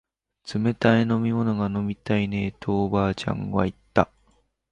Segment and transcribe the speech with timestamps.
[0.51, 4.09] 冷たい飲み物が飲みたいねえとおばあちゃんは言った